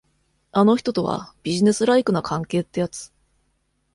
[0.51, 3.13] あの人とは、ビジネスライクな関係ってやつ。